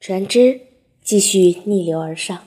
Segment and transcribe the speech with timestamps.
[0.00, 0.60] 船只
[1.02, 2.44] 继续逆流而上，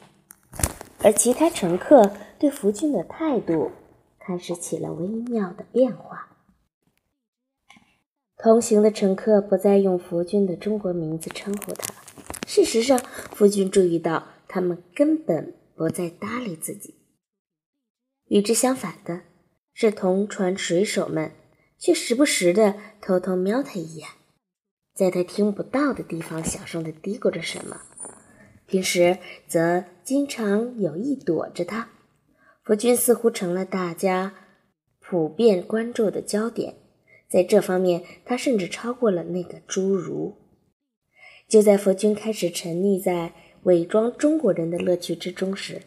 [0.99, 3.71] 而其他乘客对福军的态度
[4.17, 6.29] 开始起了微妙的变化。
[8.37, 11.93] 同行的乘客不再用福军的中国名字称呼他。
[12.47, 12.97] 事实上，
[13.35, 16.95] 福军注意到他们根本不再搭理自己。
[18.29, 19.23] 与之相反的
[19.73, 21.33] 是，同船水手们
[21.77, 24.07] 却时不时的偷偷瞄他一眼，
[24.93, 27.81] 在他听不到的地方小声的嘀咕着什么。
[28.65, 31.89] 平时则经常有意躲着他。
[32.63, 34.33] 福军似乎成了大家
[34.99, 36.75] 普遍关注的焦点。
[37.27, 40.37] 在这方面，他甚至超过了那个侏儒。
[41.47, 45.81] 就在佛君开始沉溺在伪装中国人的乐趣之中时，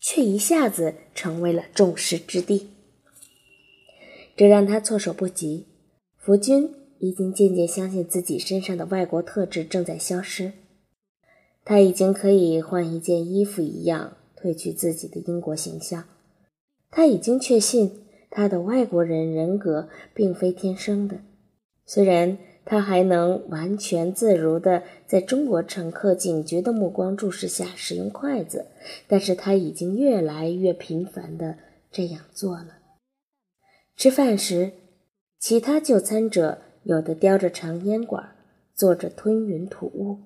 [0.00, 2.70] 却一下子成为了众矢之的，
[4.36, 5.66] 这让他措手不及。
[6.18, 10.52] 福君已经渐渐相信自己身上的外国特质正在消失，
[11.64, 16.04] 他已经可以换一件衣服一样褪去自己的英国形象，
[16.90, 17.98] 他已经确信。
[18.34, 21.18] 他的外国人人格并非天生的，
[21.84, 28.68] 虽然他还能完全自如地在中国乘客警觉的目光注视下使用筷子，
[29.06, 31.58] 但是他已经越来越频繁地
[31.90, 32.78] 这样做了。
[33.96, 34.72] 吃饭时，
[35.38, 38.36] 其他就餐者有的叼着长烟管，
[38.74, 40.18] 坐着吞云吐雾；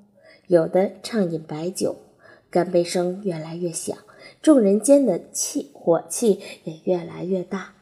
[0.46, 1.96] 有的畅饮白酒，
[2.50, 3.96] 干杯声越来越响，
[4.40, 7.74] 众人间的气火气也越来越大。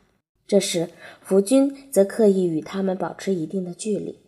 [0.47, 4.19] 这时，福军则刻意与他们保持一定的距离。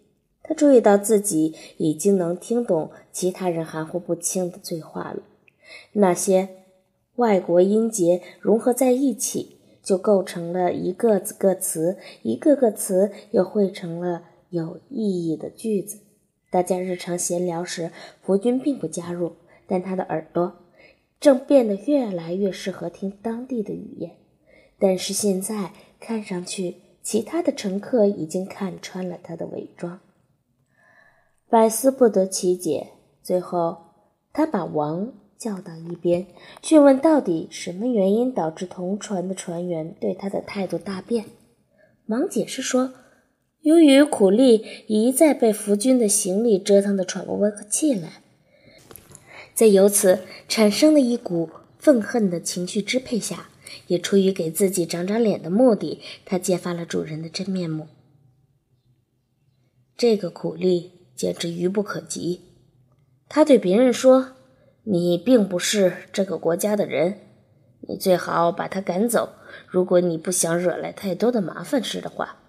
[0.42, 5.22] 他注意到自己已经能听懂其他人含糊不清的对话了。
[5.92, 6.48] 那些
[7.16, 14.22] 外国音节融合在一起，就构成了一个个词，一个个词又汇成了
[14.56, 16.00] 有意义的句子。
[16.50, 19.36] 大家日常闲聊时，福军并不加入，
[19.68, 20.52] 但他的耳朵
[21.20, 24.16] 正变得越来越适合听当地的语言。
[24.78, 25.72] 但是现在。
[25.98, 29.98] 看上去，其他的乘客已经看穿了他的伪装。
[31.48, 32.88] 百思不得其解。
[33.22, 33.78] 最后，
[34.30, 36.26] 他把王叫到一边，
[36.62, 41.24] 询问到底什么原因导致同船的船员对他的态度大变。
[42.08, 42.92] 王解释说，
[43.66, 48.22] 由于苦力一再被福军的行李折腾得喘不过气来，
[49.54, 53.48] 在由此产生的一股愤恨的情绪支配下。
[53.88, 57.88] 也出于给自己长长脸的目的，他揭发了主人的真面目。
[59.96, 62.42] 这个苦力简直愚不可及。
[63.28, 64.36] 他对别人说
[64.84, 67.18] ：“你并不是这个国家的人，
[67.88, 69.30] 你最好把他赶走。
[69.66, 72.42] 如果你不想惹来太多的麻烦事的话。”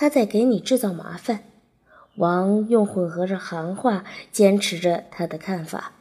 [0.00, 1.40] 他在给你制造麻烦。
[2.14, 5.94] 王用混合着行话坚持着他的看法。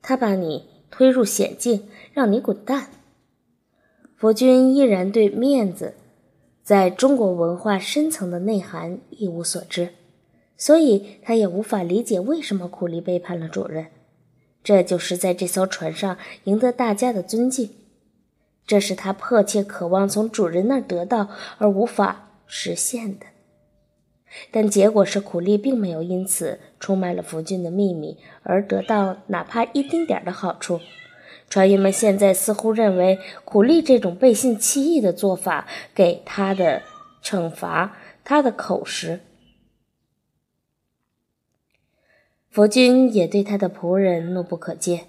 [0.00, 0.78] 他把你。
[0.90, 2.88] 推入险境，让你滚蛋。
[4.16, 5.96] 佛君依然对面子
[6.62, 9.90] 在中国文化深层的内涵一无所知，
[10.56, 13.88] 所以他也无法理解为什么苦力背叛了主人。
[14.64, 17.68] 这就是在这艘船上赢得大家的尊敬，
[18.66, 21.28] 这是他迫切渴望从主人那儿得到
[21.58, 23.26] 而无法实现的。
[24.50, 30.80] 但结果是，苦力并没有因此出卖了福军的秘密而得到哪怕一丁点的好处。
[31.48, 36.82] 船员们现在似乎认为，苦力这种背信弃义的做法给他的
[37.22, 39.20] 惩罚，他的口实。
[42.50, 45.04] 福君也对他的仆人怒不可遏，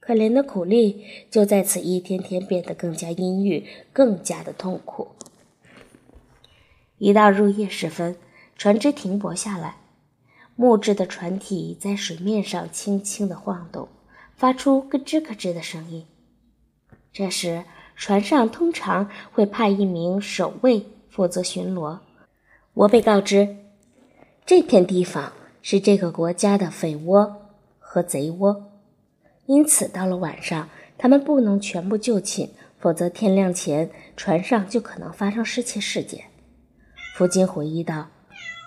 [0.00, 5.08] 可怜的苦力就在此一天天变得更加阴郁，更加的痛苦。
[6.98, 8.16] 一到入夜时分。
[8.56, 9.76] 船只停泊下来，
[10.56, 13.86] 木质的船体在水面上轻轻地晃动，
[14.34, 16.04] 发出咯吱咯吱的声音。
[17.12, 17.62] 这时，
[17.94, 22.00] 船上通常会派一名守卫负责巡逻。
[22.74, 23.56] 我被告知，
[24.44, 25.32] 这片地方
[25.62, 28.72] 是这个国家的匪窝和贼窝，
[29.46, 32.50] 因此到了晚上，他们不能全部就寝，
[32.80, 36.24] 否则天亮前船上就可能发生失窃事件。
[37.18, 38.10] 福金回忆道。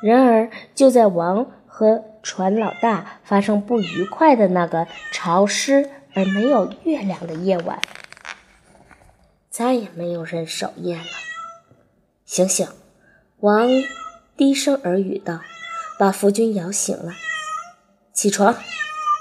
[0.03, 7.81] 然而，就在王和船老大发生不愉快的那个潮湿而没有月亮的夜晚，
[9.49, 11.05] 再也没有人守夜了。
[12.25, 12.67] 醒醒！
[13.39, 13.69] 王
[14.35, 15.39] 低声耳语道，
[15.97, 17.13] 把福君摇醒了。
[18.11, 18.57] 起床！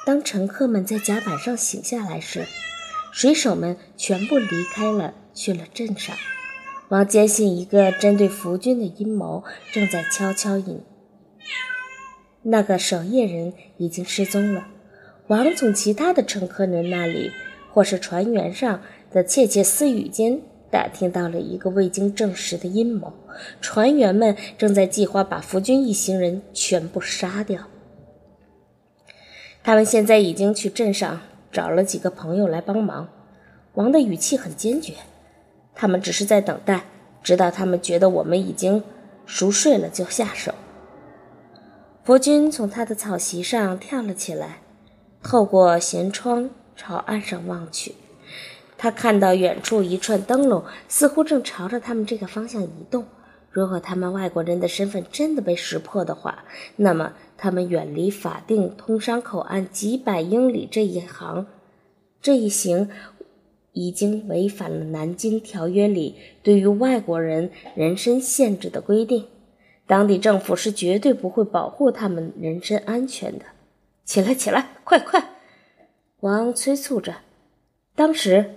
[0.04, 2.48] 当乘客们在甲板上醒下来时，
[3.12, 6.16] 水手们全部离开了，去了镇上。
[6.90, 10.80] 王坚信，一个针对福军的阴谋正在悄悄隐
[12.42, 14.66] 那个守夜人已经失踪了。
[15.28, 17.30] 王从其他的乘客人那里，
[17.72, 18.82] 或是船员上
[19.12, 23.12] 的窃窃私语间，打听到了一个未经证实的阴谋：
[23.60, 27.68] 船员们正在计划把福军一行人全部杀掉。
[29.62, 31.20] 他们现在已经去镇上
[31.52, 33.08] 找了几个朋友来帮忙。
[33.74, 34.94] 王的语气很坚决，
[35.80, 36.84] 他们只是在等待，
[37.22, 38.84] 直到他们觉得我们已经
[39.24, 40.52] 熟睡了就下手。
[42.04, 44.58] 佛君从他的草席上跳了起来，
[45.22, 47.94] 透过舷窗朝岸上望去，
[48.76, 53.06] 他看到远处一串灯笼似乎正朝着他们这个方向移动。
[53.50, 56.44] 如果他们外国人的身份真的被识破的话，
[56.76, 61.46] 那么他们远离法定通商口岸几百英里这一行，
[62.20, 62.90] 这一行
[63.72, 69.26] 已经违反了南京条约里对于外国人人身限制的规定。
[69.86, 73.44] 当地政府是绝对不会保护他们人身安全的。
[74.04, 75.30] 起来，起来，快快！
[76.20, 77.16] 王催促着。
[77.94, 78.56] 当时，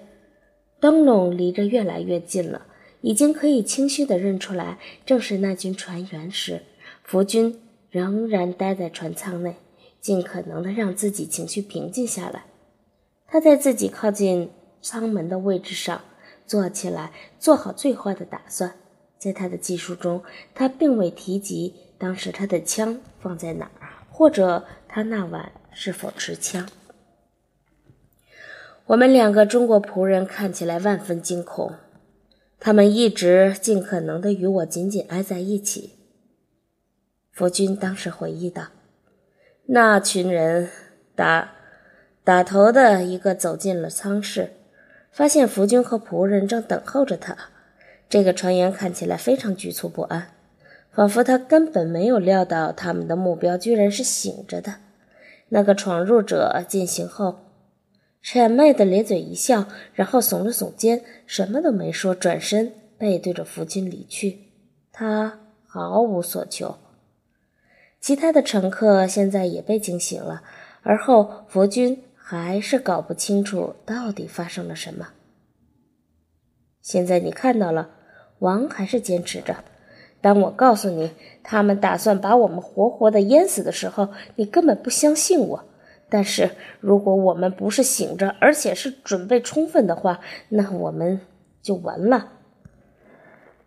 [0.80, 2.68] 灯笼离着越来越近了。
[3.02, 6.62] 已经可以清晰地认出来，正是那群船员时，
[7.04, 9.58] 福军仍然待在船舱内，
[10.00, 12.46] 尽可能地让自己情绪平静下来。
[13.28, 14.52] 他在自己靠近
[14.84, 16.02] 舱门的位置上
[16.46, 18.76] 坐起来，做好最坏的打算。
[19.18, 20.22] 在他的记述中，
[20.54, 26.68] 他并未提及当时他的枪放在哪儿，或者他那晚是否持枪。
[28.88, 31.74] 我们两个中国仆人看起来万分惊恐。
[32.60, 36.00] 他们一直尽可能的与我紧紧挨在一起。
[37.32, 38.68] 夫君当时回忆道
[39.68, 40.70] ：“那群人
[41.16, 41.54] 打
[42.24, 44.52] 打头的一个走进了舱室，
[45.14, 47.38] 发现福君和仆人正等候着他。
[48.10, 50.30] 这个船员看起来非常局促不安，
[50.92, 54.76] 仿佛他根本没有料到他们的目标居然是醒着的。
[55.50, 57.40] 那个闯入者进行后。”
[58.24, 64.40] 谄媚的咧嘴一笑，然后耸了耸肩，什么都没说，转身背对着福军离去。
[64.94, 66.78] 他毫无所求。
[68.00, 70.42] 其他的乘客现在也被惊醒了，
[70.84, 75.10] 而后福军还是搞不清楚到底发生了什么。
[76.82, 77.90] 现在你看到了，
[78.40, 79.58] 王还是坚持着。
[80.22, 81.12] 当我告诉你
[81.44, 85.66] 他们打算把我们活活的淹死的时候，你根本不相信我。
[86.10, 91.20] 但是，如果我们不是醒着，而且是准备充分的话，那我们
[91.62, 92.32] 就完了。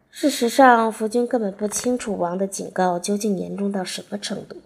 [0.09, 4.57] 事实上，福军根本不清楚王的警告究竟严重到什么程度，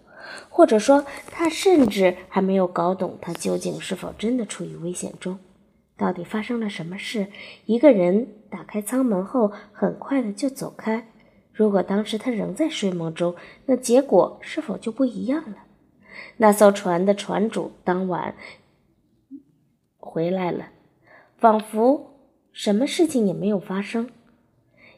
[0.49, 5.39] 或者说，他甚至还没有搞懂他究竟是否真的处于危险中。
[5.97, 7.27] 到底发生了什么事？
[7.65, 11.07] 一个人打开舱门后，很快的就走开。
[11.53, 13.35] 如果当时他仍在睡梦中，
[13.67, 15.57] 那结果是否就不一样了？
[16.37, 18.35] 那艘船的船主当晚
[19.97, 20.69] 回来了，
[21.37, 22.17] 仿佛
[22.51, 24.09] 什么事情也没有发生。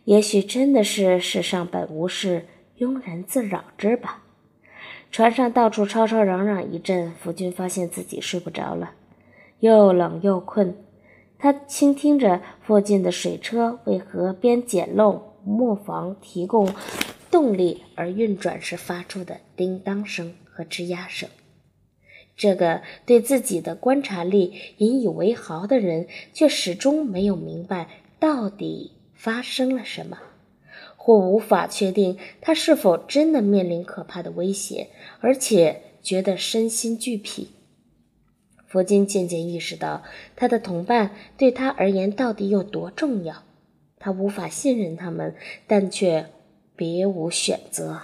[0.05, 2.45] 也许真的是世上本无事，
[2.77, 4.22] 庸人自扰之吧。
[5.13, 8.93] 船上到处吵吵嚷嚷一阵，福军发现自己睡不着了，
[9.59, 10.75] 又冷又困。
[11.37, 16.73] 他倾听着附近的水车为河边简陋磨坊提供
[17.29, 20.33] 动力而运转时发出的叮当声。
[20.55, 21.29] 和吱呀声，
[22.35, 27.87] 这个对自己的观察力引以为豪的人，却始终没有明白
[28.19, 30.17] 到底发生了什么，
[31.05, 34.87] 或无法确定他是否真的面临可怕的威胁，
[35.19, 37.49] 而且觉得身心俱疲。
[38.69, 40.03] 佛经渐渐意识到，
[40.37, 43.43] 他的同伴对他而言到底有多重要。
[43.99, 45.35] 他无法信任他们，
[45.67, 46.27] 但却
[46.77, 48.03] 别无选择。